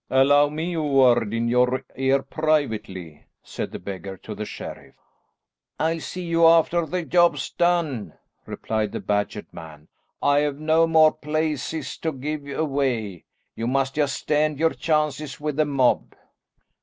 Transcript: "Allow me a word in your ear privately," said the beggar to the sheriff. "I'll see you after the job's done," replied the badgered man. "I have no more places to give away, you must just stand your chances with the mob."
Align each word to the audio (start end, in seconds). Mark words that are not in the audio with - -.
"Allow 0.09 0.49
me 0.49 0.73
a 0.73 0.81
word 0.81 1.31
in 1.31 1.47
your 1.47 1.83
ear 1.95 2.23
privately," 2.23 3.25
said 3.43 3.69
the 3.69 3.77
beggar 3.77 4.17
to 4.17 4.33
the 4.33 4.45
sheriff. 4.45 4.95
"I'll 5.79 5.99
see 5.99 6.23
you 6.23 6.47
after 6.47 6.87
the 6.87 7.03
job's 7.05 7.51
done," 7.51 8.15
replied 8.47 8.93
the 8.93 8.99
badgered 8.99 9.53
man. 9.53 9.89
"I 10.19 10.39
have 10.39 10.57
no 10.57 10.87
more 10.87 11.11
places 11.11 11.97
to 11.97 12.11
give 12.13 12.47
away, 12.47 13.25
you 13.55 13.67
must 13.67 13.93
just 13.93 14.15
stand 14.15 14.57
your 14.57 14.71
chances 14.73 15.39
with 15.39 15.57
the 15.57 15.65
mob." 15.65 16.15